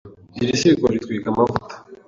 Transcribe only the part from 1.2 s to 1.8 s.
amavuta.